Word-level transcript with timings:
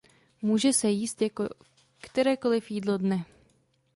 Může 0.41 0.73
se 0.73 0.89
jíst 0.89 1.21
jako 1.21 1.49
kterékoliv 2.01 2.71
jídlo 2.71 2.97
dne. 2.97 3.25